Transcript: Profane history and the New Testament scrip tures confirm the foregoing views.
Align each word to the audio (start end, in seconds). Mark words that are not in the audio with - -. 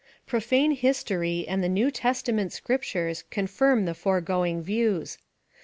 Profane 0.25 0.71
history 0.71 1.45
and 1.47 1.63
the 1.63 1.69
New 1.69 1.91
Testament 1.91 2.51
scrip 2.51 2.81
tures 2.81 3.23
confirm 3.29 3.85
the 3.85 3.93
foregoing 3.93 4.63
views. 4.63 5.19